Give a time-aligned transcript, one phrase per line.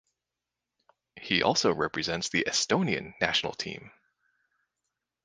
[1.15, 3.91] He also represents the Estonian national team.